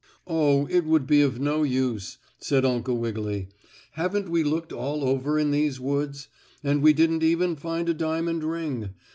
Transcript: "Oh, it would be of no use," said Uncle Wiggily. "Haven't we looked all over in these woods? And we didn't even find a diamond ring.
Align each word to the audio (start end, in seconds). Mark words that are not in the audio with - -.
"Oh, 0.25 0.65
it 0.65 0.83
would 0.85 1.05
be 1.05 1.21
of 1.21 1.39
no 1.39 1.61
use," 1.61 2.17
said 2.39 2.65
Uncle 2.65 2.97
Wiggily. 2.97 3.49
"Haven't 3.91 4.29
we 4.29 4.43
looked 4.43 4.73
all 4.73 5.03
over 5.03 5.37
in 5.37 5.51
these 5.51 5.79
woods? 5.79 6.27
And 6.63 6.81
we 6.81 6.91
didn't 6.91 7.21
even 7.21 7.55
find 7.55 7.87
a 7.87 7.93
diamond 7.93 8.43
ring. 8.43 8.95